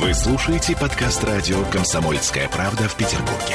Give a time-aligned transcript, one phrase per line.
[0.00, 3.54] Вы слушаете подкаст радио «Комсомольская правда» в Петербурге.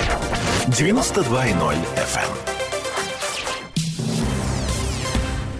[0.68, 2.30] 92.0 FM.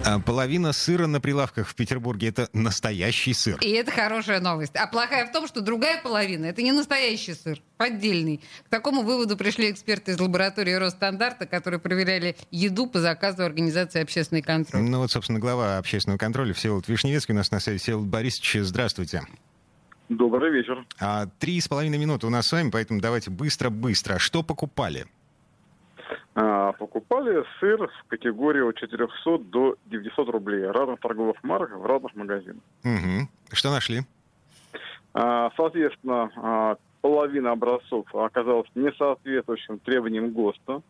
[0.04, 3.58] А половина сыра на прилавках в Петербурге это настоящий сыр.
[3.62, 4.76] И это хорошая новость.
[4.76, 8.40] А плохая в том, что другая половина это не настоящий сыр, поддельный.
[8.66, 14.42] К такому выводу пришли эксперты из лаборатории Росстандарта, которые проверяли еду по заказу организации «Общественный
[14.42, 14.82] контроль».
[14.82, 17.80] Ну вот, собственно, глава общественного контроля Всеволод Вишневецкий у нас на связи.
[17.80, 19.24] Всеволод Борисович, здравствуйте.
[20.08, 20.84] Добрый вечер.
[21.00, 24.18] А, три с половиной минуты у нас с вами, поэтому давайте быстро-быстро.
[24.18, 25.06] Что покупали?
[26.34, 32.14] А, покупали сыр в категории от 400 до 900 рублей разных торговых марок в разных
[32.14, 32.62] магазинах.
[32.84, 33.28] Угу.
[33.52, 34.02] Что нашли?
[35.14, 40.82] А, соответственно, половина образцов оказалась не соответствующим требованиям ГОСТа.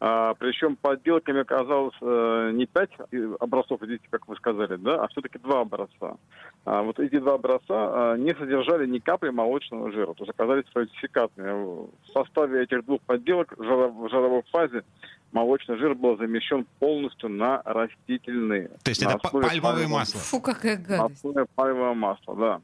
[0.00, 2.90] А, причем подделками оказалось а, не пять
[3.38, 6.16] образцов, видите, как вы сказали, да, а все-таки два образца.
[6.64, 10.64] А, вот эти два образца а, не содержали ни капли молочного жира, то есть оказались
[10.72, 11.50] фальсификатными.
[11.50, 14.84] В составе этих двух подделок в жировой фазе
[15.32, 18.68] молочный жир был замещен полностью на растительные.
[18.84, 20.20] То есть это пальмовое пальмового, масло?
[20.20, 21.26] Фу, какая гадость.
[21.54, 22.60] Пальмовое масло, да.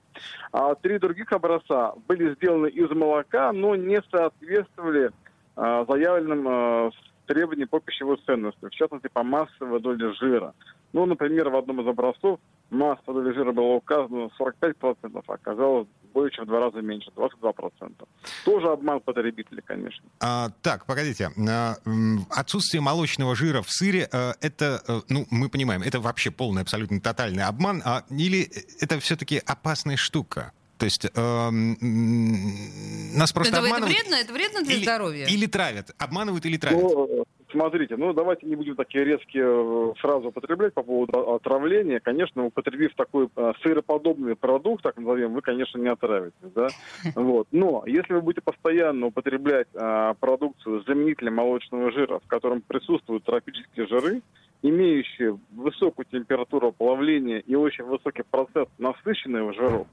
[0.53, 5.11] А три других образца были сделаны из молока, но не соответствовали
[5.57, 6.93] а, заявленным
[7.27, 10.55] требованиям по пищевой ценности, в частности, по массовой доле жира.
[10.93, 12.39] Ну, например, в одном из образцов
[12.71, 17.93] масса доли жира была указана 45%, а оказалось более чем в два раза меньше, 22%.
[18.45, 20.05] Тоже обман потребителя, конечно.
[20.21, 21.31] А, так, погодите.
[21.49, 21.75] А,
[22.31, 27.01] отсутствие молочного жира в сыре, а, это, а, ну, мы понимаем, это вообще полный, абсолютно
[27.01, 28.49] тотальный обман, а, или
[28.81, 30.53] это все-таки опасная штука?
[30.79, 31.51] То есть э,
[33.15, 33.97] нас просто это, обманывают.
[33.97, 34.15] Это вредно?
[34.23, 35.27] Это вредно для или, здоровья?
[35.27, 35.91] Или травят.
[35.99, 36.83] Обманывают или травят?
[36.83, 42.01] Ну, смотрите, ну давайте не будем такие резкие фразы употреблять по поводу отравления.
[42.01, 46.69] Конечно, употребив такой э, сыроподобный продукт, так назовем, вы, конечно, не отравитесь, да.
[47.15, 47.47] Вот.
[47.53, 53.25] Но если вы будете постоянно употреблять э, продукцию с заменителем молочного жира, в котором присутствуют
[53.25, 54.23] тропические жиры,
[54.63, 59.87] имеющие высокую температуру плавления и очень высокий процент насыщенных жиров,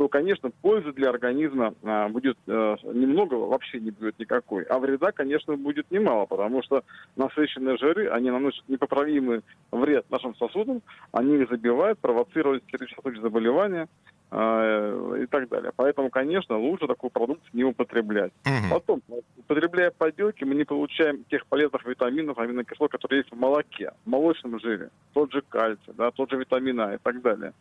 [0.00, 4.62] то, конечно, пользы для организма а, будет а, немного, вообще не будет никакой.
[4.62, 6.84] А вреда, конечно, будет немало, потому что
[7.16, 10.80] насыщенные жиры, они наносят непоправимый вред нашим сосудам,
[11.12, 13.88] они их забивают, провоцируют сердечно-сосудистые заболевания
[14.30, 15.70] э, и так далее.
[15.76, 18.32] Поэтому, конечно, лучше такой продукт не употреблять.
[18.46, 18.70] Угу.
[18.70, 19.02] Потом,
[19.36, 24.60] употребляя подделки, мы не получаем тех полезных витаминов, аминокислот, которые есть в молоке, в молочном
[24.60, 24.88] жире.
[25.12, 27.52] Тот же кальций, да, тот же витамин А и так далее.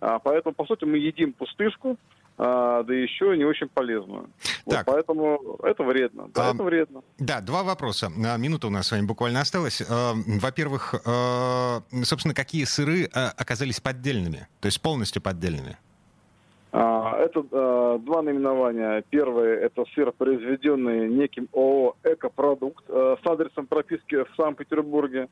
[0.00, 1.96] А, поэтому, по сути, мы едим пустышку,
[2.38, 4.28] а, да еще не очень полезную.
[4.66, 4.86] Так.
[4.86, 6.28] Вот поэтому это вредно.
[6.34, 7.02] Да, а, это вредно.
[7.18, 8.10] Да, два вопроса.
[8.24, 9.82] А, минута у нас с вами буквально осталась.
[9.88, 10.94] А, во-первых,
[12.04, 14.48] собственно, какие сыры оказались поддельными?
[14.60, 15.78] То есть полностью поддельными?
[17.14, 19.02] Это э, два наименования.
[19.10, 25.28] Первое– это сыр, произведенный неким ООО «Экопродукт» э, с адресом прописки в Санкт-Петербурге.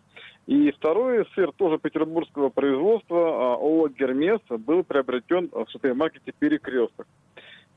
[0.46, 7.06] И второй сыр тоже петербургского производства э, ООО «Гермес» был приобретен в супермаркете «Перекресток».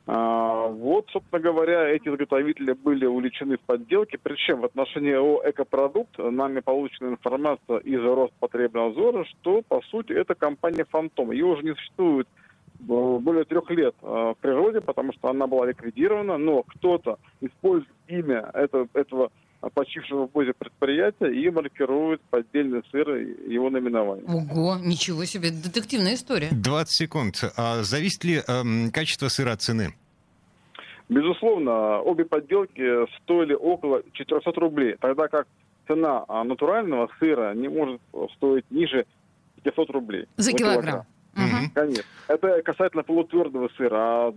[0.10, 6.18] А, вот, собственно говоря, эти изготовители были увлечены в подделке, причем в отношении ООО «Экопродукт»
[6.18, 11.32] нами получена информация из Роспотребнадзора, что, по сути, это компания «Фантом».
[11.32, 12.28] Ее уже не существует
[12.80, 18.50] более трех лет э, в природе, потому что она была ликвидирована, но кто-то использует имя
[18.54, 19.32] этого, этого
[19.74, 24.26] почившего в бозе предприятия и маркирует поддельный сыр и его наименование.
[24.28, 26.50] Ого, ничего себе, детективная история.
[26.52, 27.44] 20 секунд.
[27.58, 29.94] А зависит ли эм, качество сыра от цены?
[31.10, 32.84] Безусловно, обе подделки
[33.22, 35.48] стоили около 400 рублей, тогда как
[35.88, 38.02] цена а, натурального сыра не может
[38.36, 39.06] стоить ниже
[39.64, 40.26] 500 рублей.
[40.36, 40.82] За килограмм.
[40.82, 41.06] килограмм.
[41.38, 41.72] Угу.
[41.74, 42.04] Конечно.
[42.28, 43.96] Это касательно полутвердого сыра.
[43.98, 44.34] А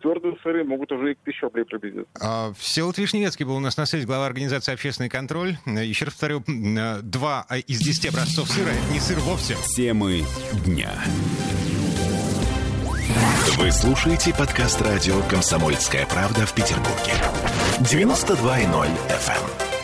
[0.00, 2.06] твердые сыры могут уже и к тысяче рублей приблизиться.
[2.20, 5.56] А, Всеволод Вишневецкий был у нас на связи, глава организации «Общественный контроль».
[5.66, 6.42] Еще раз повторю,
[7.02, 9.54] два из десяти образцов сыра– не сыр вовсе.
[9.76, 10.22] Темы
[10.64, 10.92] дня.
[13.58, 17.12] Вы слушаете подкаст радио «Комсомольская правда» в Петербурге.
[17.80, 19.75] 92.0 FM.